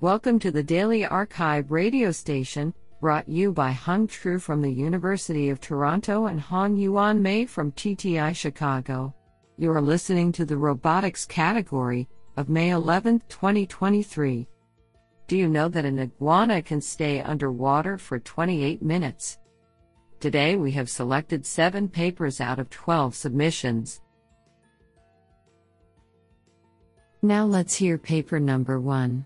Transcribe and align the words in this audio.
Welcome 0.00 0.40
to 0.40 0.50
the 0.50 0.62
Daily 0.62 1.04
arXiv 1.04 1.70
radio 1.70 2.10
station, 2.10 2.74
brought 3.00 3.28
you 3.28 3.52
by 3.52 3.70
Hung 3.70 4.08
Tru 4.08 4.40
from 4.40 4.60
the 4.60 4.70
University 4.70 5.50
of 5.50 5.60
Toronto 5.60 6.26
and 6.26 6.40
Han 6.40 6.76
Yuan 6.76 7.22
Mei 7.22 7.46
from 7.46 7.70
TTI 7.72 8.34
Chicago. 8.34 9.14
You 9.56 9.70
are 9.70 9.80
listening 9.80 10.32
to 10.32 10.44
the 10.44 10.56
robotics 10.56 11.24
category 11.24 12.08
of 12.36 12.48
May 12.48 12.70
11, 12.70 13.22
2023. 13.28 14.48
Do 15.28 15.36
you 15.36 15.48
know 15.48 15.68
that 15.68 15.84
an 15.84 16.00
iguana 16.00 16.60
can 16.60 16.80
stay 16.80 17.22
underwater 17.22 17.96
for 17.96 18.18
28 18.18 18.82
minutes? 18.82 19.38
Today 20.18 20.56
we 20.56 20.72
have 20.72 20.90
selected 20.90 21.46
7 21.46 21.88
papers 21.88 22.40
out 22.40 22.58
of 22.58 22.68
12 22.68 23.14
submissions. 23.14 24.00
Now 27.22 27.46
let's 27.46 27.76
hear 27.76 27.96
paper 27.96 28.40
number 28.40 28.80
1. 28.80 29.24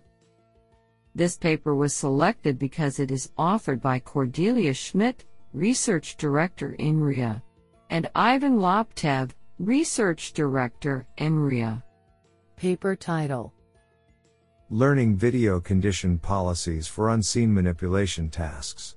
This 1.19 1.37
paper 1.37 1.75
was 1.75 1.93
selected 1.93 2.61
because 2.61 3.01
it 3.01 3.11
is 3.11 3.33
authored 3.37 3.81
by 3.81 3.99
Cordelia 3.99 4.73
Schmid, 4.73 5.25
Research 5.53 6.17
Director 6.17 6.77
INRIA, 6.79 7.43
and 7.91 8.09
Ivan 8.15 8.59
Laptev, 8.59 9.33
Research 9.59 10.33
Director 10.33 11.09
INRIA. 11.17 11.83
Paper 12.55 12.95
title 12.95 13.53
Learning 14.71 15.17
Video 15.17 15.59
Condition 15.59 16.19
Policies 16.21 16.87
for 16.87 17.09
Unseen 17.09 17.53
Manipulation 17.53 18.31
Tasks. 18.31 18.95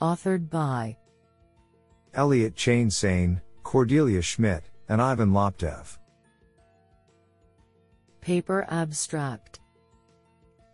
Authored 0.00 0.48
by 0.48 0.96
Elliot 2.14 2.54
Chane-Sane, 2.54 3.40
Cordelia 3.64 4.22
Schmid, 4.22 4.62
and 4.88 5.02
Ivan 5.02 5.32
Laptev. 5.32 5.98
Paper 8.20 8.64
Abstract 8.70 9.58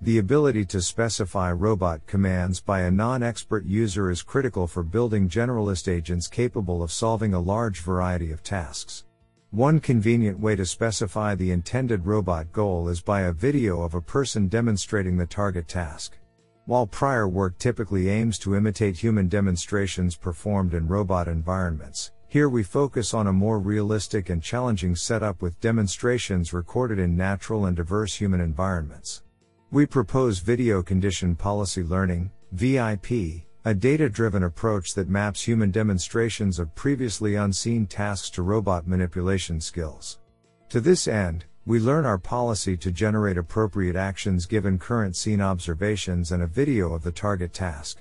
The 0.05 0.19
ability 0.19 0.67
to 0.67 0.83
specify 0.83 1.51
robot 1.51 2.07
commands 2.07 2.61
by 2.61 2.83
a 2.83 2.91
non-expert 2.91 3.65
user 3.65 4.11
is 4.11 4.23
critical 4.23 4.67
for 4.67 4.83
building 4.83 5.31
generalist 5.31 5.91
agents 5.91 6.29
capable 6.29 6.83
of 6.83 6.93
solving 6.93 7.33
a 7.33 7.41
large 7.41 7.81
variety 7.81 8.31
of 8.31 8.43
tasks. 8.43 9.05
One 9.51 9.81
convenient 9.81 10.39
way 10.39 10.57
to 10.57 10.67
specify 10.67 11.35
the 11.35 11.53
intended 11.53 12.05
robot 12.05 12.53
goal 12.53 12.91
is 12.91 13.01
by 13.01 13.23
a 13.23 13.33
video 13.33 13.81
of 13.81 13.95
a 13.95 14.03
person 14.03 14.47
demonstrating 14.47 15.17
the 15.17 15.25
target 15.25 15.69
task. 15.69 16.19
While 16.67 16.87
prior 16.87 17.27
work 17.27 17.57
typically 17.57 18.11
aims 18.11 18.39
to 18.41 18.57
imitate 18.57 18.99
human 18.99 19.29
demonstrations 19.29 20.17
performed 20.17 20.75
in 20.75 20.87
robot 20.87 21.29
environments, 21.29 22.13
here 22.29 22.51
we 22.51 22.63
focus 22.63 23.15
on 23.15 23.29
a 23.29 23.33
more 23.33 23.59
realistic 23.59 24.29
and 24.29 24.43
challenging 24.43 24.97
setup 24.97 25.41
with 25.41 25.59
demonstrations 25.63 26.53
recorded 26.53 26.99
in 26.99 27.17
natural 27.17 27.65
and 27.65 27.77
diverse 27.79 28.15
human 28.15 28.43
environments. 28.43 29.23
We 29.71 29.87
propose 29.87 30.39
Video 30.39 30.83
Condition 30.83 31.35
Policy 31.35 31.83
Learning, 31.83 32.31
VIP, 32.53 33.45
a 33.65 33.75
data 33.75 34.09
driven 34.09 34.45
approach 34.45 34.95
that 34.95 35.09
maps 35.09 35.43
human 35.43 35.71
demonstrations 35.71 36.59
of 36.59 36.75
previously 36.75 37.35
unseen 37.35 37.87
tasks 37.87 38.31
to 38.31 38.43
robot 38.43 38.87
manipulation 38.87 39.61
skills. 39.61 40.21
To 40.69 40.81
this 40.81 41.09
end, 41.09 41.47
we 41.67 41.81
learn 41.81 42.05
our 42.05 42.19
policy 42.19 42.77
to 42.77 42.93
generate 42.93 43.39
appropriate 43.39 43.97
actions 43.97 44.47
given 44.47 44.79
current 44.79 45.17
scene 45.17 45.41
observations 45.41 46.31
and 46.31 46.43
a 46.43 46.47
video 46.47 46.93
of 46.93 47.03
the 47.03 47.13
target 47.13 47.53
task. 47.53 47.99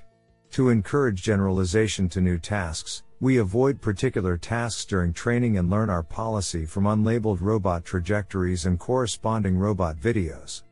To 0.52 0.70
encourage 0.70 1.24
generalization 1.24 2.10
to 2.10 2.22
new 2.22 2.38
tasks, 2.38 3.04
we 3.20 3.38
avoid 3.38 3.82
particular 3.82 4.38
tasks 4.38 4.86
during 4.86 5.14
training 5.14 5.58
and 5.58 5.70
learn 5.70 5.90
our 5.90 6.04
policy 6.04 6.66
from 6.66 6.84
unlabeled 6.84 7.40
robot 7.42 7.86
trajectories 7.86 8.66
and 8.66 8.78
corresponding 8.78 9.58
robot 9.58 9.96
videos. 9.96 10.64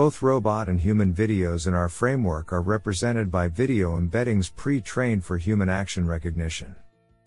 Both 0.00 0.22
robot 0.22 0.70
and 0.70 0.80
human 0.80 1.12
videos 1.12 1.66
in 1.66 1.74
our 1.74 1.90
framework 1.90 2.54
are 2.54 2.62
represented 2.62 3.30
by 3.30 3.48
video 3.48 4.00
embeddings 4.00 4.50
pre-trained 4.56 5.22
for 5.26 5.36
human 5.36 5.68
action 5.68 6.06
recognition. 6.06 6.74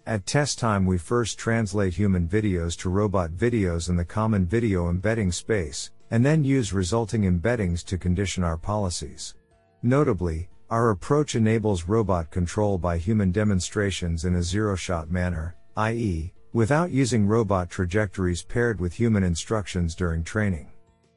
At 0.07 0.25
test 0.25 0.57
time 0.57 0.87
we 0.87 0.97
first 0.97 1.37
translate 1.37 1.93
human 1.93 2.27
videos 2.27 2.75
to 2.79 2.89
robot 2.89 3.29
videos 3.29 3.89
in 3.89 3.95
the 3.95 4.03
common 4.03 4.47
video 4.47 4.89
embedding 4.89 5.31
space, 5.31 5.91
and 6.09 6.25
then 6.25 6.43
use 6.43 6.73
resulting 6.73 7.25
embeddings 7.25 7.85
to 7.85 7.95
condition 7.99 8.43
our 8.43 8.57
policies. 8.57 9.35
Notably, 9.83 10.49
our 10.71 10.89
approach 10.89 11.35
enables 11.35 11.87
robot 11.87 12.31
control 12.31 12.79
by 12.79 12.97
human 12.97 13.31
demonstrations 13.31 14.25
in 14.25 14.33
a 14.33 14.41
zero-shot 14.41 15.11
manner, 15.11 15.55
i.e., 15.77 16.33
without 16.53 16.89
using 16.89 17.27
robot 17.27 17.69
trajectories 17.69 18.41
paired 18.41 18.81
with 18.81 18.93
human 18.93 19.21
instructions 19.21 19.93
during 19.93 20.23
training. 20.23 20.71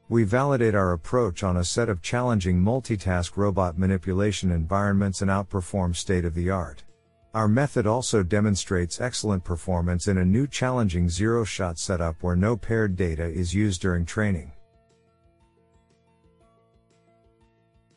We 0.09 0.23
validate 0.23 0.77
our 0.77 0.93
approach 0.93 1.43
on 1.43 1.57
a 1.57 1.65
set 1.65 1.89
of 1.89 2.01
challenging 2.01 2.63
multitask 2.63 3.37
robot 3.37 3.77
manipulation 3.77 4.53
environments 4.53 5.21
and 5.21 5.31
outperform 5.31 5.97
state 5.97 6.25
of 6.25 6.35
the 6.35 6.49
art. 6.49 6.85
Our 7.35 7.49
method 7.49 7.89
also 7.89 8.23
demonstrates 8.23 9.01
excellent 9.01 9.43
performance 9.43 10.07
in 10.07 10.19
a 10.19 10.25
new 10.25 10.47
challenging 10.47 11.09
zero 11.09 11.43
shot 11.43 11.79
setup 11.79 12.23
where 12.23 12.37
no 12.37 12.57
paired 12.57 12.95
data 12.95 13.25
is 13.25 13.53
used 13.53 13.83
during 13.83 14.07
training. 14.07 14.53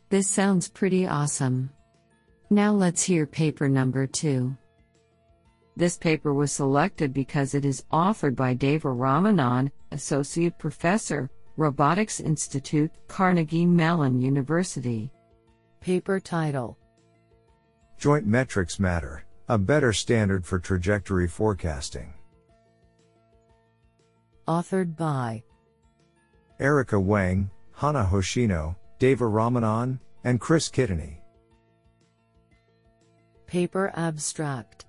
This 0.09 0.27
sounds 0.27 0.67
pretty 0.67 1.05
awesome. 1.05 1.69
Now 2.49 2.73
let's 2.73 3.03
hear 3.03 3.27
paper 3.27 3.69
number 3.69 4.07
two. 4.07 4.57
This 5.77 5.95
paper 5.95 6.33
was 6.33 6.51
selected 6.51 7.13
because 7.13 7.53
it 7.53 7.63
is 7.63 7.85
authored 7.93 8.35
by 8.35 8.55
Deva 8.55 8.87
Ramanan, 8.87 9.71
Associate 9.91 10.57
Professor, 10.57 11.29
Robotics 11.59 12.21
Institute, 12.21 12.89
Carnegie 13.09 13.65
Mellon 13.65 14.21
University. 14.21 15.11
Paper 15.81 16.17
title 16.17 16.77
Joint 17.97 18.25
Metrics 18.25 18.79
Matter, 18.79 19.25
a 19.49 19.57
better 19.57 19.91
standard 19.91 20.45
for 20.45 20.57
trajectory 20.57 21.27
forecasting. 21.27 22.13
Authored 24.47 24.95
by 24.95 25.43
Erica 26.61 26.95
Weng, 26.95 27.49
Hana 27.73 28.07
Hoshino, 28.09 28.77
Deva 28.97 29.25
Ramanan, 29.25 29.99
and 30.23 30.39
Kris 30.39 30.69
Kitani. 30.69 31.17
Paper 33.47 33.91
Abstract 33.97 34.85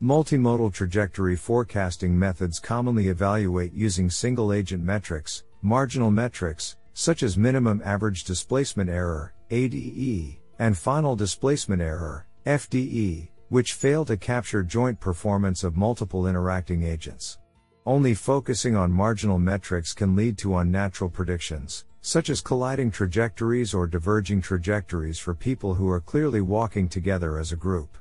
Multimodal 0.00 0.72
trajectory 0.72 1.34
forecasting 1.34 2.16
methods 2.16 2.60
commonly 2.60 3.08
evaluate 3.08 3.72
using 3.72 4.08
single 4.08 4.52
agent 4.52 4.84
metrics, 4.84 5.42
marginal 5.62 6.10
metrics, 6.10 6.76
such 6.92 7.22
as 7.22 7.36
minimum 7.36 7.82
average 7.84 8.24
displacement 8.24 8.88
error, 8.88 9.34
ADE, 9.50 10.38
and 10.58 10.76
final 10.76 11.16
displacement 11.16 11.82
error, 11.82 12.26
FDE, 12.46 13.28
which 13.48 13.74
fail 13.74 14.04
to 14.04 14.16
capture 14.16 14.62
joint 14.62 15.00
performance 15.00 15.64
of 15.64 15.76
multiple 15.76 16.26
interacting 16.26 16.82
agents. 16.82 17.38
Only 17.86 18.14
focusing 18.14 18.76
on 18.76 18.92
marginal 18.92 19.38
metrics 19.38 19.94
can 19.94 20.14
lead 20.14 20.36
to 20.38 20.58
unnatural 20.58 21.08
predictions, 21.08 21.86
such 22.02 22.30
as 22.30 22.40
colliding 22.40 22.90
trajectories 22.90 23.72
or 23.74 23.86
diverging 23.86 24.42
trajectories 24.42 25.18
for 25.18 25.34
people 25.34 25.74
who 25.74 25.88
are 25.88 26.00
clearly 26.00 26.40
walking 26.40 26.88
together 26.88 27.38
as 27.38 27.52
a 27.52 27.56
group. 27.56 27.96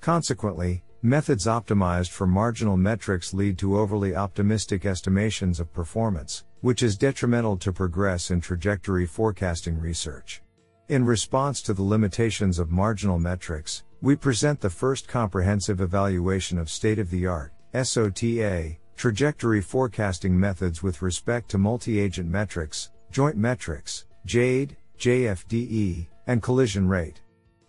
Consequently, 0.00 0.82
methods 1.02 1.46
optimized 1.46 2.10
for 2.10 2.26
marginal 2.26 2.76
metrics 2.76 3.34
lead 3.34 3.58
to 3.58 3.78
overly 3.78 4.16
optimistic 4.16 4.86
estimations 4.86 5.60
of 5.60 5.72
performance, 5.72 6.44
which 6.66 6.82
is 6.82 6.96
detrimental 6.96 7.56
to 7.56 7.72
progress 7.72 8.32
in 8.32 8.40
trajectory 8.40 9.06
forecasting 9.06 9.78
research. 9.78 10.42
In 10.88 11.04
response 11.04 11.62
to 11.62 11.72
the 11.72 11.84
limitations 11.84 12.58
of 12.58 12.72
marginal 12.72 13.20
metrics, 13.20 13.84
we 14.02 14.16
present 14.16 14.60
the 14.60 14.68
first 14.68 15.06
comprehensive 15.06 15.80
evaluation 15.80 16.58
of 16.58 16.68
state 16.68 16.98
of 16.98 17.08
the 17.08 17.24
art, 17.24 17.52
SOTA, 17.72 18.78
trajectory 18.96 19.60
forecasting 19.60 20.36
methods 20.36 20.82
with 20.82 21.02
respect 21.02 21.48
to 21.50 21.56
multi 21.56 22.00
agent 22.00 22.28
metrics, 22.28 22.90
joint 23.12 23.36
metrics, 23.36 24.06
JADE, 24.24 24.76
JFDE, 24.98 26.08
and 26.26 26.42
collision 26.42 26.88
rate. 26.88 27.20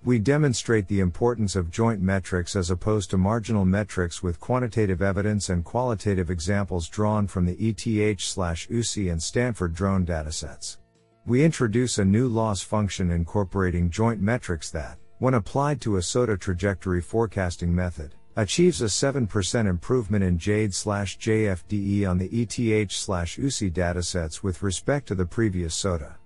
We 0.04 0.20
demonstrate 0.20 0.88
the 0.88 1.00
importance 1.00 1.56
of 1.56 1.72
joint 1.72 2.02
metrics 2.02 2.56
as 2.56 2.70
opposed 2.70 3.10
to 3.10 3.18
marginal 3.18 3.66
metrics 3.66 4.24
with 4.24 4.40
quantitative 4.40 5.02
evidence 5.02 5.50
and 5.50 5.66
qualitative 5.66 6.30
examples 6.30 6.88
drawn 6.88 7.28
from 7.28 7.46
the 7.46 7.56
ETH/UC 7.56 9.12
and 9.12 9.22
Stanford 9.22 9.74
drone 9.74 10.06
datasets. 10.06 10.78
We 11.26 11.44
introduce 11.44 11.98
a 11.98 12.06
new 12.06 12.30
loss 12.30 12.62
function 12.62 13.12
incorporating 13.12 13.90
joint 13.90 14.22
metrics 14.22 14.70
that, 14.72 14.98
when 15.20 15.34
applied 15.34 15.82
to 15.82 15.98
a 15.98 16.02
SOTA 16.02 16.38
trajectory 16.38 17.02
forecasting 17.02 17.76
method, 17.76 18.14
achieves 18.38 18.84
a 18.84 18.86
7% 18.86 19.68
improvement 19.68 20.24
in 20.24 20.38
JADE/JFDE 20.38 22.06
on 22.06 22.20
the 22.20 22.30
ETH/UC 22.30 23.72
datasets 23.72 24.44
with 24.44 24.62
respect 24.62 25.08
to 25.08 25.16
the 25.16 25.26
previous 25.26 25.74
SOTA. 25.74 26.17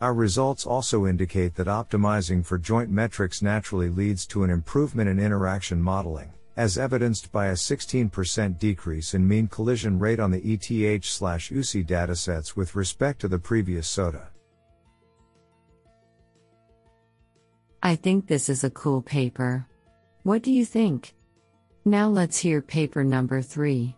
Our 0.00 0.14
results 0.14 0.64
also 0.64 1.06
indicate 1.06 1.54
that 1.56 1.66
optimizing 1.66 2.44
for 2.44 2.56
joint 2.56 2.88
metrics 2.88 3.42
naturally 3.42 3.90
leads 3.90 4.26
to 4.28 4.44
an 4.44 4.50
improvement 4.50 5.10
in 5.10 5.18
interaction 5.18 5.82
modeling, 5.82 6.32
as 6.56 6.78
evidenced 6.78 7.30
by 7.30 7.48
a 7.48 7.52
16% 7.52 8.58
decrease 8.58 9.12
in 9.12 9.28
mean 9.28 9.46
collision 9.46 9.98
rate 9.98 10.18
on 10.18 10.30
the 10.30 10.40
ETH/UC 10.40 11.86
datasets 11.86 12.56
with 12.56 12.74
respect 12.74 13.20
to 13.20 13.28
the 13.28 13.38
previous 13.38 13.86
SOTA. 13.86 14.28
I 17.82 17.94
think 17.94 18.26
this 18.26 18.48
is 18.48 18.64
a 18.64 18.70
cool 18.70 19.02
paper. 19.02 19.66
What 20.22 20.42
do 20.42 20.50
you 20.50 20.64
think? 20.64 21.14
Now 21.84 22.08
let's 22.08 22.38
hear 22.38 22.62
paper 22.62 23.04
number 23.04 23.42
3. 23.42 23.94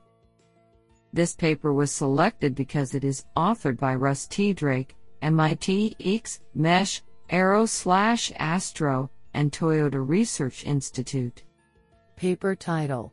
This 1.13 1.35
paper 1.35 1.73
was 1.73 1.93
selected 1.93 2.57
because 2.57 2.95
it 2.95 3.05
is 3.05 3.25
authored 3.37 3.79
by 3.79 3.95
Russ 3.95 4.27
Tedrake, 4.27 4.95
MIT 5.23 5.97
X, 6.01 6.41
Mesh, 6.55 7.03
Aero 7.31 7.65
slash 7.65 8.33
Astro, 8.37 9.11
and 9.33 9.51
Toyota 9.53 10.07
Research 10.07 10.65
Institute. 10.65 11.45
Paper 12.17 12.55
title 12.55 13.13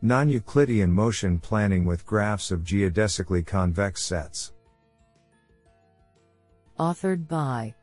Non 0.00 0.28
Euclidean 0.28 0.92
motion 0.92 1.38
planning 1.38 1.84
with 1.84 2.06
graphs 2.06 2.50
of 2.50 2.62
geodesically 2.62 3.42
convex 3.42 4.02
sets. 4.02 4.52
Authored 6.78 7.26
by 7.28 7.74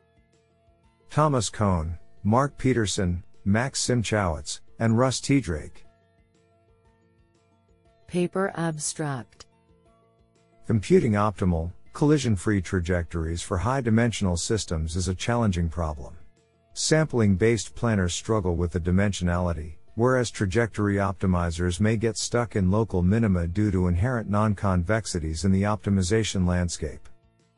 Thomas 1.09 1.49
Cohn, 1.49 1.97
Mark 2.23 2.57
Petersen, 2.57 3.23
Max 3.43 3.81
Simchowitz, 3.85 4.61
and 4.79 4.97
Russ 4.97 5.19
Tedrake. 5.19 5.85
Paper 8.07 8.51
abstract 8.55 9.45
Computing 10.67 11.13
optimal, 11.13 11.71
collision 11.93 12.35
free 12.35 12.61
trajectories 12.61 13.41
for 13.41 13.57
high 13.57 13.81
dimensional 13.81 14.37
systems 14.37 14.95
is 14.95 15.07
a 15.07 15.15
challenging 15.15 15.69
problem. 15.69 16.15
Sampling 16.73 17.35
based 17.35 17.75
planners 17.75 18.13
struggle 18.13 18.55
with 18.55 18.71
the 18.71 18.79
dimensionality, 18.79 19.73
whereas 19.95 20.31
trajectory 20.31 20.95
optimizers 20.95 21.79
may 21.79 21.97
get 21.97 22.17
stuck 22.17 22.55
in 22.55 22.71
local 22.71 23.01
minima 23.01 23.45
due 23.45 23.71
to 23.71 23.87
inherent 23.87 24.29
non 24.29 24.55
convexities 24.55 25.43
in 25.43 25.51
the 25.51 25.63
optimization 25.63 26.47
landscape. 26.47 27.09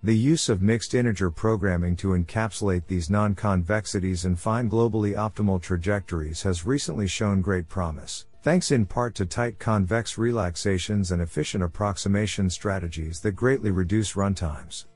The 0.06 0.18
use 0.18 0.50
of 0.50 0.62
mixed 0.62 0.94
integer 0.94 1.32
programming 1.32 1.96
to 1.98 2.10
encapsulate 2.10 2.88
these 2.88 3.10
non 3.10 3.36
convexities 3.36 4.26
and 4.26 4.38
find 4.38 4.70
globally 4.70 5.16
optimal 5.16 5.62
trajectories 5.62 6.42
has 6.42 6.66
recently 6.66 7.08
shown 7.08 7.40
great 7.40 7.70
promise, 7.70 8.26
thanks 8.42 8.72
in 8.72 8.86
part 8.86 9.16
to 9.16 9.26
tight 9.26 9.60
convex 9.60 10.18
relaxations 10.18 11.14
and 11.14 11.22
efficient 11.22 11.64
approximation 11.64 12.50
strategies 12.50 13.22
that 13.22 13.32
greatly 13.32 13.72
reduce 13.72 14.12
runtimes. 14.12 14.88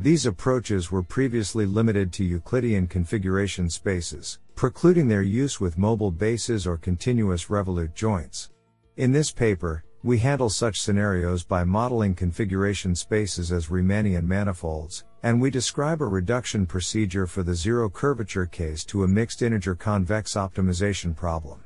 These 0.00 0.26
approaches 0.26 0.90
were 0.90 1.04
previously 1.04 1.64
limited 1.64 2.12
to 2.14 2.24
Euclidean 2.24 2.88
configuration 2.88 3.70
spaces, 3.70 4.40
precluding 4.56 5.06
their 5.06 5.22
use 5.22 5.60
with 5.60 5.78
mobile 5.78 6.10
bases 6.10 6.66
or 6.66 6.76
continuous 6.76 7.48
revolute 7.48 7.94
joints. 7.94 8.50
In 8.96 9.12
this 9.12 9.30
paper, 9.30 9.84
we 10.06 10.18
handle 10.18 10.48
such 10.48 10.80
scenarios 10.80 11.42
by 11.42 11.64
modeling 11.64 12.14
configuration 12.14 12.94
spaces 12.94 13.50
as 13.50 13.66
Riemannian 13.66 14.22
manifolds, 14.22 15.02
and 15.24 15.40
we 15.40 15.50
describe 15.50 16.00
a 16.00 16.06
reduction 16.06 16.64
procedure 16.64 17.26
for 17.26 17.42
the 17.42 17.56
zero 17.56 17.90
curvature 17.90 18.46
case 18.46 18.84
to 18.84 19.02
a 19.02 19.08
mixed 19.08 19.42
integer 19.42 19.74
convex 19.74 20.34
optimization 20.34 21.14
problem. 21.16 21.58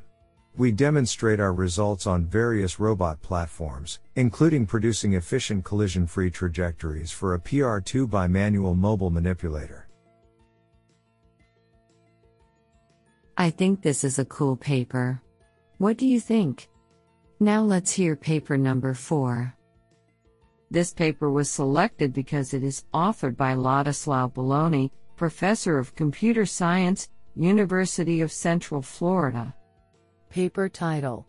We 0.57 0.73
demonstrate 0.73 1.39
our 1.39 1.53
results 1.53 2.07
on 2.07 2.25
various 2.25 2.81
robot 2.81 3.21
platforms, 3.21 3.99
including 4.17 4.65
producing 4.65 5.13
efficient 5.13 5.63
collision 5.63 6.07
free 6.07 6.31
trajectories 6.31 7.11
for 7.11 7.35
a 7.35 7.39
PR2 7.39 8.09
bimanual 8.09 8.75
mobile 8.75 9.11
manipulator. 9.11 9.87
I 13.37 13.51
think 13.51 13.83
this 13.83 14.03
is 14.03 14.19
a 14.19 14.25
cool 14.25 14.57
paper. 14.57 15.21
What 15.77 15.99
do 15.99 16.07
you 16.07 16.21
think? 16.21 16.71
Now 17.43 17.63
let's 17.63 17.91
hear 17.91 18.17
paper 18.17 18.59
number 18.59 18.93
4. 18.93 19.55
This 20.71 20.93
paper 20.93 21.31
was 21.31 21.49
selected 21.51 22.13
because 22.13 22.53
it 22.53 22.63
is 22.63 22.85
authored 22.93 23.35
by 23.35 23.55
Ladislau 23.55 24.31
Bölöni, 24.31 24.91
Professor 25.17 25.79
of 25.79 25.95
Computer 25.95 26.45
Science, 26.45 27.09
University 27.35 28.21
of 28.21 28.31
Central 28.31 28.83
Florida. 28.83 29.55
Paper 30.29 30.69
title 30.69 31.27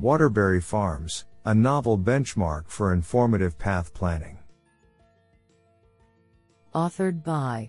Waterberry 0.00 0.62
Farms, 0.62 1.24
a 1.44 1.52
novel 1.52 1.98
benchmark 1.98 2.68
for 2.68 2.92
informative 2.92 3.58
path 3.58 3.92
planning. 3.94 4.38
Authored 6.72 7.24
by 7.24 7.68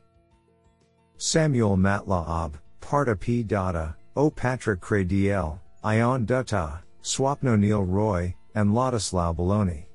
Samuel 1.18 1.76
Matloob, 1.76 2.54
Partha 2.82 3.16
P. 3.16 3.42
Datta, 3.42 3.96
O. 4.16 4.30
Patrick 4.30 4.80
Kreidl, 4.80 5.60
Ayan 5.84 6.28
Dutta, 6.28 6.82
Swapnoneel 7.06 7.86
Roy, 7.88 8.34
and 8.56 8.72
Ladislau 8.72 9.36
Bölöni. 9.36 9.86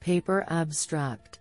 Paper 0.00 0.44
Abstract 0.48 1.38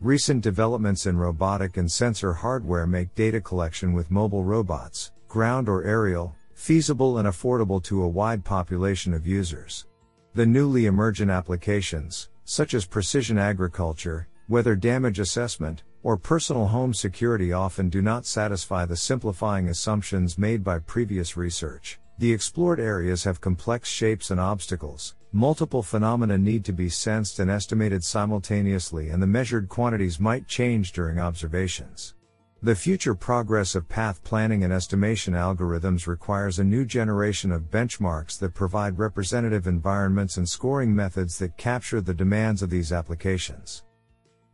Recent 0.00 0.42
developments 0.42 1.06
in 1.06 1.16
robotic 1.16 1.78
and 1.78 1.90
sensor 1.90 2.34
hardware 2.34 2.86
make 2.86 3.14
data 3.14 3.40
collection 3.40 3.94
with 3.94 4.10
mobile 4.10 4.44
robots, 4.44 5.12
ground 5.28 5.66
or 5.66 5.84
aerial, 5.84 6.36
feasible 6.52 7.16
and 7.16 7.26
affordable 7.26 7.82
to 7.82 8.02
a 8.02 8.08
wide 8.08 8.44
population 8.44 9.14
of 9.14 9.26
users. 9.26 9.86
The 10.34 10.44
newly 10.44 10.84
emergent 10.84 11.30
applications, 11.30 12.28
such 12.44 12.74
as 12.74 12.84
precision 12.84 13.38
agriculture, 13.38 14.28
weather 14.46 14.76
damage 14.76 15.20
assessment, 15.20 15.84
or 16.02 16.18
personal 16.18 16.66
home 16.66 16.92
security 16.92 17.54
often 17.54 17.88
do 17.88 18.02
not 18.02 18.26
satisfy 18.26 18.84
the 18.84 18.94
simplifying 18.94 19.70
assumptions 19.70 20.36
made 20.36 20.62
by 20.62 20.80
previous 20.80 21.38
research. 21.38 21.98
The 22.18 22.32
explored 22.32 22.80
areas 22.80 23.24
have 23.24 23.42
complex 23.42 23.90
shapes 23.90 24.30
and 24.30 24.40
obstacles, 24.40 25.14
multiple 25.32 25.82
phenomena 25.82 26.38
need 26.38 26.64
to 26.64 26.72
be 26.72 26.88
sensed 26.88 27.38
and 27.38 27.50
estimated 27.50 28.02
simultaneously, 28.02 29.10
and 29.10 29.22
the 29.22 29.26
measured 29.26 29.68
quantities 29.68 30.18
might 30.18 30.48
change 30.48 30.92
during 30.92 31.18
observations. 31.18 32.14
The 32.62 32.74
future 32.74 33.14
progress 33.14 33.74
of 33.74 33.86
path 33.86 34.24
planning 34.24 34.64
and 34.64 34.72
estimation 34.72 35.34
algorithms 35.34 36.06
requires 36.06 36.58
a 36.58 36.64
new 36.64 36.86
generation 36.86 37.52
of 37.52 37.70
benchmarks 37.70 38.38
that 38.38 38.54
provide 38.54 38.98
representative 38.98 39.66
environments 39.66 40.38
and 40.38 40.48
scoring 40.48 40.96
methods 40.96 41.38
that 41.38 41.58
capture 41.58 42.00
the 42.00 42.14
demands 42.14 42.62
of 42.62 42.70
these 42.70 42.92
applications. 42.92 43.84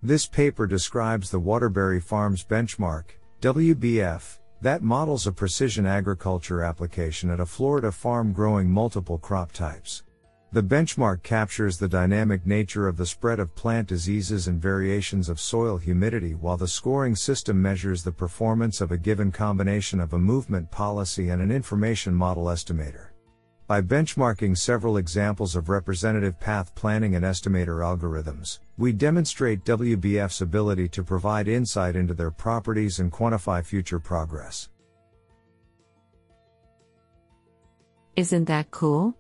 This 0.03 0.27
paper 0.27 0.67
describes 0.67 1.31
the 1.31 1.41
Waterberry 1.41 2.03
Farms 2.03 2.45
Benchmark, 2.45 3.13
WBF, 3.41 4.41
that 4.63 4.81
models 4.81 5.27
a 5.27 5.33
precision 5.33 5.87
agriculture 5.87 6.63
application 6.63 7.31
at 7.31 7.41
a 7.41 7.47
Florida 7.47 7.91
farm 7.91 8.33
growing 8.33 8.71
multiple 8.71 9.19
crop 9.19 9.51
types. 9.51 10.05
The 10.53 10.63
benchmark 10.63 11.25
captures 11.25 11.79
the 11.79 11.89
dynamic 11.89 12.47
nature 12.47 12.87
of 12.87 12.97
the 12.97 13.07
spread 13.07 13.41
of 13.41 13.57
plant 13.57 13.89
diseases 13.89 14.47
and 14.47 14.63
variations 14.63 15.29
of 15.29 15.41
soil 15.41 15.79
humidity 15.79 16.35
while 16.35 16.57
the 16.57 16.69
scoring 16.69 17.17
system 17.17 17.61
measures 17.61 18.05
the 18.05 18.13
performance 18.13 18.81
of 18.81 18.93
a 18.93 18.99
given 18.99 19.33
combination 19.33 19.99
of 19.99 20.13
a 20.13 20.19
movement 20.19 20.71
policy 20.71 21.31
and 21.31 21.43
an 21.43 21.51
information 21.51 22.15
model 22.15 22.45
estimator. 22.45 23.12
By 23.73 23.81
benchmarking 23.81 24.59
several 24.59 24.99
examples 24.99 25.57
of 25.57 25.71
representative 25.71 26.39
path 26.39 26.75
planning 26.75 27.15
and 27.15 27.25
estimator 27.25 27.81
algorithms, 27.81 28.59
we 28.77 28.93
demonstrate 28.93 29.65
WBF's 29.65 30.43
ability 30.43 30.91
to 30.91 31.03
provide 31.03 31.49
insight 31.49 31.97
into 31.97 32.13
their 32.13 32.31
properties 32.31 32.99
and 32.99 33.11
quantify 33.11 33.65
future 33.65 33.99
progress. 33.99 34.69
Isn't 38.15 38.45
that 38.45 38.71
cool? 38.71 39.17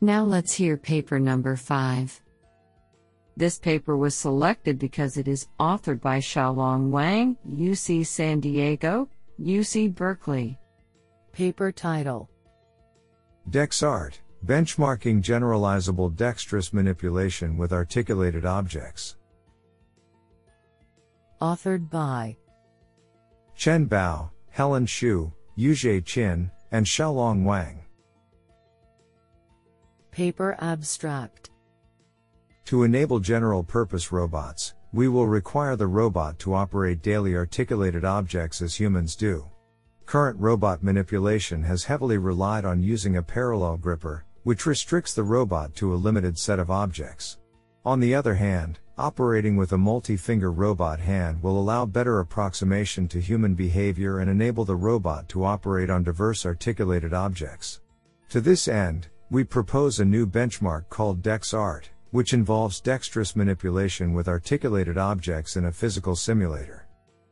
Now 0.00 0.24
let's 0.24 0.54
hear 0.54 0.78
paper 0.78 1.20
number 1.20 1.54
5. 1.54 2.22
This 3.36 3.58
paper 3.58 3.98
was 3.98 4.14
selected 4.14 4.78
because 4.78 5.18
it 5.18 5.28
is 5.28 5.48
authored 5.60 6.00
by 6.00 6.20
Xiaolong 6.20 6.88
Wang, 6.88 7.36
UC 7.46 8.06
San 8.06 8.40
Diego, 8.40 9.10
UC 9.38 9.94
Berkeley. 9.94 10.58
Paper 11.32 11.70
title 11.70 12.30
DexArt 13.50 14.20
Benchmarking 14.46 15.22
Generalizable 15.22 16.14
Dexterous 16.16 16.72
Manipulation 16.72 17.56
with 17.56 17.72
Articulated 17.72 18.44
Objects. 18.46 19.16
Authored 21.40 21.90
by 21.90 22.36
Chen 23.54 23.86
Bao, 23.86 24.30
Helin 24.56 24.86
Xu, 24.86 25.32
Yuzhe 25.58 26.02
Qin, 26.04 26.50
and 26.72 26.86
Xiaolong 26.86 27.44
Wang. 27.44 27.80
Paper 30.10 30.56
Abstract 30.60 31.50
To 32.64 32.82
enable 32.82 33.20
general 33.20 33.62
purpose 33.62 34.10
robots, 34.10 34.74
we 34.92 35.08
will 35.08 35.26
require 35.26 35.76
the 35.76 35.86
robot 35.86 36.38
to 36.40 36.54
operate 36.54 37.02
daily 37.02 37.36
articulated 37.36 38.04
objects 38.04 38.62
as 38.62 38.74
humans 38.74 39.16
do. 39.16 39.46
Current 40.06 40.38
robot 40.38 40.82
manipulation 40.82 41.62
has 41.62 41.84
heavily 41.84 42.18
relied 42.18 42.64
on 42.64 42.82
using 42.82 43.16
a 43.16 43.22
parallel 43.22 43.78
gripper, 43.78 44.24
which 44.42 44.66
restricts 44.66 45.14
the 45.14 45.22
robot 45.22 45.74
to 45.76 45.92
a 45.92 45.96
limited 45.96 46.38
set 46.38 46.58
of 46.58 46.70
objects. 46.70 47.38
On 47.84 48.00
the 48.00 48.14
other 48.14 48.34
hand, 48.34 48.78
operating 48.96 49.56
with 49.56 49.72
a 49.72 49.78
multi 49.78 50.16
finger 50.16 50.52
robot 50.52 51.00
hand 51.00 51.42
will 51.42 51.58
allow 51.58 51.84
better 51.84 52.20
approximation 52.20 53.08
to 53.08 53.20
human 53.20 53.54
behavior 53.54 54.18
and 54.20 54.30
enable 54.30 54.64
the 54.64 54.76
robot 54.76 55.28
to 55.30 55.44
operate 55.44 55.90
on 55.90 56.04
diverse 56.04 56.46
articulated 56.46 57.12
objects. 57.12 57.80
To 58.28 58.40
this 58.40 58.68
end, 58.68 59.08
we 59.30 59.42
propose 59.42 60.00
a 60.00 60.04
new 60.04 60.26
benchmark 60.26 60.88
called 60.90 61.22
DexArt, 61.22 61.84
which 62.10 62.34
involves 62.34 62.80
dexterous 62.80 63.34
manipulation 63.34 64.12
with 64.12 64.28
articulated 64.28 64.96
objects 64.96 65.56
in 65.56 65.64
a 65.64 65.72
physical 65.72 66.14
simulator. 66.14 66.86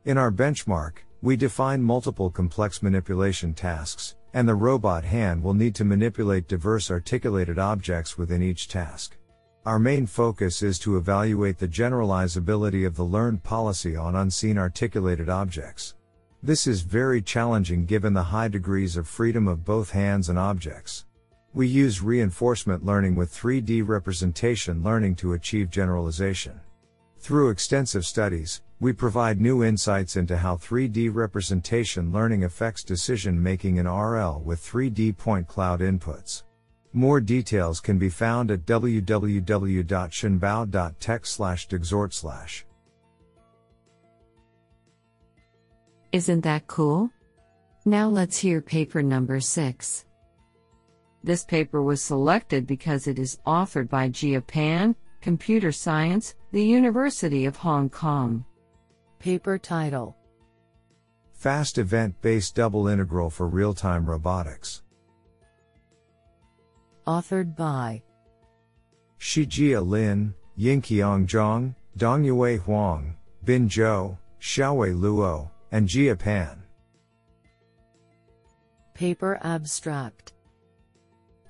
In 0.05 0.17
our 0.17 0.31
benchmark, 0.31 0.97
we 1.23 1.37
define 1.37 1.81
multiple 1.81 2.29
complex 2.29 2.83
manipulation 2.83 3.53
tasks, 3.53 4.17
and 4.33 4.45
the 4.45 4.53
robot 4.53 5.05
hand 5.05 5.41
will 5.41 5.53
need 5.53 5.73
to 5.73 5.85
manipulate 5.85 6.49
diverse 6.49 6.91
articulated 6.91 7.57
objects 7.57 8.17
within 8.17 8.43
each 8.43 8.67
task. 8.67 9.15
Our 9.65 9.79
main 9.79 10.05
focus 10.05 10.61
is 10.61 10.77
to 10.79 10.97
evaluate 10.97 11.57
the 11.57 11.67
generalizability 11.69 12.85
of 12.85 12.97
the 12.97 13.05
learned 13.05 13.41
policy 13.41 13.95
on 13.95 14.17
unseen 14.17 14.57
articulated 14.57 15.29
objects. 15.29 15.95
This 16.43 16.67
is 16.67 16.81
very 16.81 17.21
challenging 17.21 17.85
given 17.85 18.13
the 18.13 18.23
high 18.23 18.49
degrees 18.49 18.97
of 18.97 19.07
freedom 19.07 19.47
of 19.47 19.63
both 19.63 19.91
hands 19.91 20.27
and 20.27 20.37
objects. 20.37 21.05
We 21.53 21.67
use 21.67 22.01
reinforcement 22.01 22.83
learning 22.83 23.15
with 23.15 23.33
3D 23.33 23.87
representation 23.87 24.83
learning 24.83 25.15
to 25.17 25.31
achieve 25.31 25.69
generalization. 25.69 26.59
Through 27.23 27.49
extensive 27.51 28.05
studies, 28.05 28.61
we 28.81 28.91
provide 28.91 29.39
new 29.39 29.63
insights 29.63 30.17
into 30.17 30.35
how 30.35 30.57
3D 30.57 31.09
representation 31.15 32.11
learning 32.11 32.43
affects 32.43 32.83
decision 32.83 33.41
making 33.41 33.77
in 33.77 33.87
RL 33.87 34.41
with 34.43 34.61
3D 34.61 35.15
point 35.15 35.47
cloud 35.47 35.79
inputs. 35.79 36.43
More 36.91 37.21
details 37.21 37.79
can 37.79 37.97
be 37.97 38.09
found 38.09 38.51
at 38.51 38.65
www.chenbao.tech 38.65 41.25
slash 41.25 41.69
dexart 41.69 42.13
slash. 42.13 42.65
Isn't 46.11 46.41
that 46.41 46.67
cool? 46.67 47.09
Now 47.85 48.09
let's 48.09 48.37
hear 48.37 48.59
paper 48.59 49.01
number 49.01 49.39
6. 49.39 50.03
This 51.23 51.45
paper 51.45 51.81
was 51.81 52.01
selected 52.01 52.67
because 52.67 53.07
it 53.07 53.17
is 53.17 53.39
authored 53.47 53.87
by 53.87 54.09
Jia 54.09 54.45
Pan, 54.45 54.93
Computer 55.21 55.71
Science, 55.71 56.35
the 56.53 56.63
University 56.63 57.45
of 57.45 57.55
Hong 57.55 57.89
Kong. 57.89 58.45
Paper 59.17 59.57
title 59.57 60.15
Fast 61.33 61.79
Event 61.79 62.13
Based 62.21 62.53
Double 62.53 62.89
Integral 62.89 63.31
for 63.31 63.47
Real 63.47 63.73
Time 63.73 64.05
Robotics. 64.05 64.83
Authored 67.07 67.55
by 67.55 68.03
Shijia 69.19 69.83
Lin, 69.83 70.35
Yingqiang 70.55 71.25
Zhang, 71.25 71.73
Dongyue 71.97 72.59
Huang, 72.59 73.15
Bin 73.43 73.67
Zhou, 73.67 74.15
Xiaowei 74.39 74.93
Luo, 74.95 75.49
and 75.71 75.89
Jia 75.89 76.19
Pan. 76.19 76.61
Paper 78.93 79.39
Abstract 79.41 80.33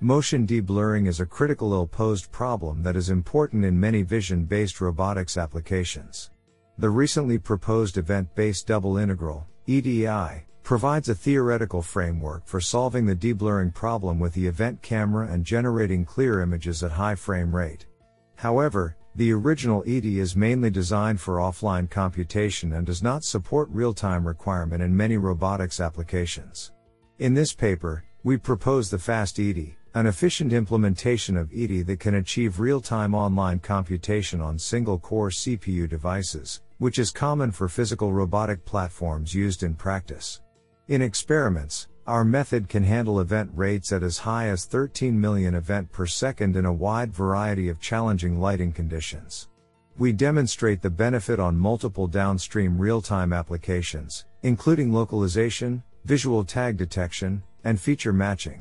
Motion 0.00 0.44
deblurring 0.44 1.06
is 1.06 1.20
a 1.20 1.26
critical 1.26 1.72
ill-posed 1.72 2.30
problem 2.32 2.82
that 2.82 2.96
is 2.96 3.10
important 3.10 3.64
in 3.64 3.78
many 3.78 4.02
vision-based 4.02 4.80
robotics 4.80 5.36
applications. 5.36 6.30
The 6.78 6.90
recently 6.90 7.38
proposed 7.38 7.96
event-based 7.96 8.66
double 8.66 8.98
integral, 8.98 9.46
EDI, 9.66 10.46
provides 10.64 11.08
a 11.08 11.14
theoretical 11.14 11.80
framework 11.80 12.44
for 12.44 12.60
solving 12.60 13.06
the 13.06 13.14
deblurring 13.14 13.72
problem 13.72 14.18
with 14.18 14.34
the 14.34 14.46
event 14.46 14.82
camera 14.82 15.28
and 15.28 15.44
generating 15.44 16.04
clear 16.04 16.40
images 16.40 16.82
at 16.82 16.90
high 16.90 17.14
frame 17.14 17.54
rate. 17.54 17.86
However, 18.34 18.96
the 19.14 19.32
original 19.32 19.84
EDI 19.86 20.18
is 20.18 20.34
mainly 20.34 20.70
designed 20.70 21.20
for 21.20 21.36
offline 21.36 21.88
computation 21.88 22.72
and 22.72 22.84
does 22.84 23.02
not 23.02 23.22
support 23.22 23.68
real-time 23.70 24.26
requirement 24.26 24.82
in 24.82 24.94
many 24.94 25.16
robotics 25.16 25.78
applications. 25.78 26.72
In 27.20 27.32
this 27.32 27.54
paper, 27.54 28.04
we 28.24 28.36
propose 28.36 28.90
the 28.90 28.98
Fast 28.98 29.38
EDI, 29.38 29.76
an 29.94 30.06
efficient 30.06 30.52
implementation 30.52 31.36
of 31.36 31.52
EDI 31.52 31.82
that 31.82 32.00
can 32.00 32.16
achieve 32.16 32.58
real-time 32.58 33.14
online 33.14 33.60
computation 33.60 34.40
on 34.40 34.58
single-core 34.58 35.30
CPU 35.30 35.88
devices, 35.88 36.62
which 36.78 36.98
is 36.98 37.12
common 37.12 37.52
for 37.52 37.68
physical 37.68 38.12
robotic 38.12 38.64
platforms 38.64 39.32
used 39.32 39.62
in 39.62 39.72
practice. 39.72 40.40
In 40.88 41.00
experiments, 41.00 41.86
our 42.08 42.24
method 42.24 42.68
can 42.68 42.82
handle 42.82 43.20
event 43.20 43.50
rates 43.54 43.92
at 43.92 44.02
as 44.02 44.18
high 44.18 44.48
as 44.48 44.64
13 44.64 45.18
million 45.18 45.54
event 45.54 45.90
per 45.92 46.06
second 46.06 46.56
in 46.56 46.66
a 46.66 46.72
wide 46.72 47.14
variety 47.14 47.68
of 47.68 47.80
challenging 47.80 48.40
lighting 48.40 48.72
conditions. 48.72 49.48
We 49.96 50.10
demonstrate 50.10 50.82
the 50.82 50.90
benefit 50.90 51.38
on 51.38 51.56
multiple 51.56 52.08
downstream 52.08 52.76
real-time 52.76 53.32
applications, 53.32 54.26
including 54.42 54.92
localization, 54.92 55.84
visual 56.04 56.42
tag 56.42 56.76
detection, 56.76 57.44
and 57.62 57.80
feature 57.80 58.12
matching. 58.12 58.60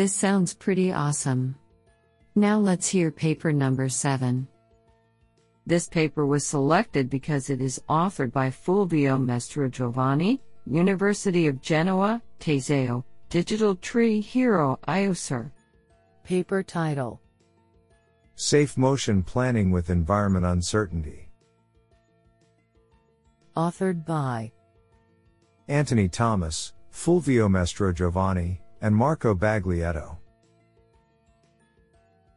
This 0.00 0.14
sounds 0.14 0.54
pretty 0.54 0.90
awesome. 0.92 1.54
Now 2.34 2.58
let's 2.58 2.88
hear 2.88 3.10
paper 3.10 3.52
number 3.52 3.90
7. 3.90 4.48
This 5.66 5.90
paper 5.90 6.24
was 6.24 6.46
selected 6.46 7.10
because 7.10 7.50
it 7.50 7.60
is 7.60 7.82
authored 7.86 8.32
by 8.32 8.48
Fulvio 8.48 9.18
Mastrogiovanni, 9.18 10.40
University 10.64 11.48
of 11.48 11.60
Genoa, 11.60 12.22
Teseo, 12.40 13.04
Digital 13.28 13.74
Tree 13.74 14.22
Hero 14.22 14.78
IOSER. 14.88 15.52
Paper 16.24 16.62
title 16.62 17.20
Safe 18.36 18.78
Motion 18.78 19.22
Planning 19.22 19.70
with 19.70 19.90
Environment 19.90 20.46
Uncertainty. 20.46 21.28
Authored 23.54 24.06
by 24.06 24.50
Antony 25.68 26.08
Thomas, 26.08 26.72
Fulvio 26.90 27.50
Mastrogiovanni, 27.50 28.60
and 28.80 28.94
Marco 28.94 29.34
Baglietto. 29.34 30.16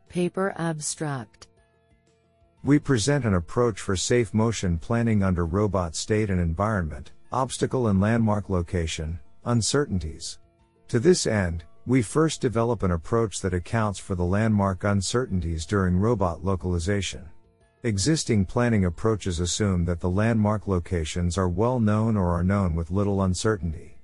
Paper 0.10 0.54
Abstract 0.58 1.48
we 2.66 2.80
present 2.80 3.26
an 3.26 3.34
approach 3.34 3.82
for 3.82 3.98
safe 3.98 4.34
motion 4.34 4.78
planning 4.78 5.22
under 5.22 5.46
robot 5.46 5.98
state 5.98 6.30
and 6.30 6.40
environment, 6.40 7.12
obstacle 7.30 7.90
and 7.90 8.00
landmark 8.00 8.50
location, 8.50 9.20
uncertainties. 9.44 10.40
To 10.88 10.98
this 10.98 11.28
end, 11.28 11.66
we 11.86 12.02
first 12.02 12.40
develop 12.40 12.82
an 12.82 12.92
approach 12.92 13.42
that 13.42 13.54
accounts 13.54 14.00
for 14.00 14.16
the 14.16 14.24
landmark 14.24 14.86
uncertainties 14.86 15.66
during 15.66 15.98
robot 15.98 16.46
localization. 16.46 17.26
Existing 17.84 18.46
planning 18.46 18.86
approaches 18.86 19.42
assume 19.42 19.84
that 19.84 20.00
the 20.00 20.10
landmark 20.10 20.66
locations 20.66 21.38
are 21.38 21.50
well 21.50 21.82
known 21.82 22.16
or 22.16 22.30
are 22.30 22.46
known 22.46 22.76
with 22.76 22.92
little 22.92 23.24
uncertainty. 23.24 23.98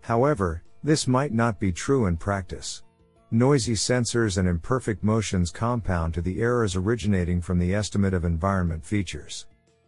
However, 0.00 0.62
this 0.86 1.08
might 1.08 1.32
not 1.32 1.58
be 1.58 1.72
true 1.72 2.06
in 2.06 2.16
practice. 2.16 2.84
Noisy 3.32 3.72
sensors 3.72 4.38
and 4.38 4.46
imperfect 4.46 5.02
motions 5.02 5.50
compound 5.50 6.14
to 6.14 6.22
the 6.22 6.40
errors 6.40 6.76
originating 6.76 7.40
from 7.40 7.58
the 7.58 7.74
estimate 7.74 8.14
of 8.14 8.24
environment 8.24 8.86
features. 8.86 9.46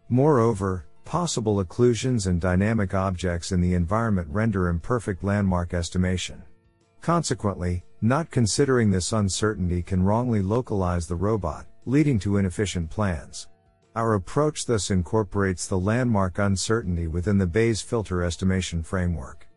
Moreover, 0.09 0.88
possible 1.05 1.64
occlusions 1.64 2.26
and 2.26 2.40
dynamic 2.40 2.95
objects 2.95 3.52
in 3.52 3.61
the 3.61 3.75
environment 3.75 4.26
render 4.33 4.69
imperfect 4.69 5.23
landmark 5.23 5.73
estimation. 5.73 6.43
Consequently, 7.00 7.85
not 8.02 8.33
considering 8.33 8.90
this 8.90 9.12
uncertainty 9.12 9.83
can 9.83 10.02
wrongly 10.02 10.43
localize 10.43 11.07
the 11.07 11.14
robot, 11.14 11.64
leading 11.87 12.19
to 12.19 12.38
inefficient 12.38 12.90
plans. 12.90 13.47
Our 13.95 14.14
approach 14.14 14.67
thus 14.67 14.90
incorporates 14.90 15.69
the 15.69 15.78
landmark 15.78 16.40
uncertainty 16.40 17.07
within 17.07 17.38
the 17.38 17.47
Bayes 17.47 17.81
filter 17.81 18.25
estimation 18.25 18.83
framework. 18.83 19.48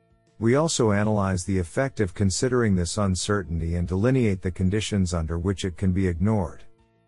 We 0.41 0.55
also 0.55 0.91
analyze 0.91 1.45
the 1.45 1.59
effect 1.59 1.99
of 1.99 2.15
considering 2.15 2.75
this 2.75 2.97
uncertainty 2.97 3.75
and 3.75 3.87
delineate 3.87 4.41
the 4.41 4.49
conditions 4.49 5.13
under 5.13 5.37
which 5.37 5.63
it 5.63 5.77
can 5.77 5.91
be 5.91 6.07
ignored. 6.07 6.63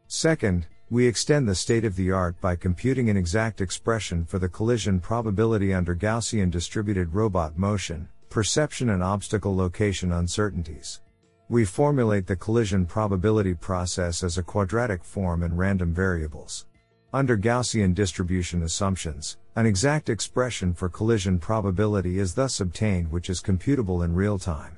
Second, 0.05 0.67
we 0.91 1.07
extend 1.07 1.49
the 1.49 1.55
state 1.55 1.83
of 1.83 1.95
the 1.95 2.11
art 2.11 2.39
by 2.39 2.55
computing 2.55 3.09
an 3.09 3.17
exact 3.17 3.59
expression 3.59 4.23
for 4.23 4.37
the 4.37 4.47
collision 4.47 4.99
probability 4.99 5.73
under 5.73 5.95
Gaussian 5.95 6.51
distributed 6.51 7.11
robot 7.11 7.57
motion, 7.57 8.07
perception 8.29 8.91
and 8.91 9.01
obstacle 9.01 9.55
location 9.55 10.11
uncertainties. 10.11 11.01
We 11.49 11.65
formulate 11.65 12.27
the 12.27 12.35
collision 12.35 12.85
probability 12.85 13.55
process 13.55 14.23
as 14.23 14.37
a 14.37 14.43
quadratic 14.43 15.03
form 15.03 15.41
in 15.41 15.57
random 15.57 15.91
variables. 15.91 16.67
Under 17.11 17.35
Gaussian 17.35 17.95
distribution 17.95 18.61
assumptions, 18.61 19.37
an 19.55 19.67
exact 19.67 20.09
expression 20.09 20.73
for 20.73 20.89
collision 20.89 21.37
probability 21.37 22.17
is 22.17 22.33
thus 22.33 22.59
obtained 22.59 23.11
which 23.11 23.29
is 23.29 23.41
computable 23.41 24.03
in 24.03 24.15
real 24.15 24.39
time. 24.39 24.77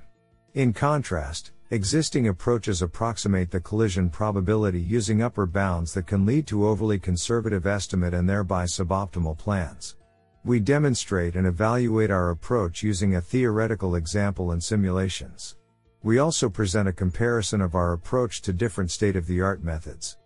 In 0.54 0.74
contrast, 0.74 1.52
existing 1.72 2.28
approaches 2.28 2.82
approximate 2.82 3.52
the 3.52 3.62
collision 3.62 4.10
probability 4.10 4.82
using 4.82 5.22
upper 5.22 5.46
bounds 5.46 5.94
that 5.94 6.08
can 6.08 6.26
lead 6.26 6.46
to 6.48 6.68
overly 6.68 7.00
conservative 7.00 7.66
estimate 7.66 8.14
and 8.14 8.28
thereby 8.28 8.66
suboptimal 8.66 9.38
plans. 9.38 9.96
We 10.44 10.60
demonstrate 10.60 11.36
and 11.36 11.48
evaluate 11.48 12.12
our 12.12 12.30
approach 12.30 12.84
using 12.84 13.16
a 13.16 13.22
theoretical 13.22 13.96
example 13.96 14.52
and 14.52 14.62
simulations. 14.62 15.56
We 16.04 16.20
also 16.20 16.50
present 16.50 16.90
a 16.90 16.94
comparison 16.94 17.62
of 17.62 17.76
our 17.76 17.94
approach 17.94 18.42
to 18.44 18.54
different 18.54 18.92
state 18.92 19.16
of 19.16 19.26
the 19.26 19.42
art 19.42 19.64
methods. 19.64 20.18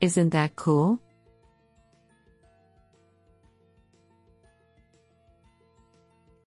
Isn't 0.00 0.30
that 0.30 0.56
cool? 0.56 1.00